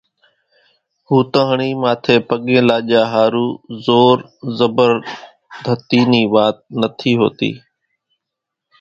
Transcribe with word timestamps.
ھوتاۿڻي 1.07 1.69
ماٿي 1.81 2.15
پڳين 2.27 2.63
لاڄا 2.67 3.01
ۿارُو 3.13 3.47
زور 3.85 4.17
زڀردتي 4.57 6.01
نِي 6.11 6.23
وات 6.33 6.57
نٿي 6.79 7.11
ھوتي 7.19 7.51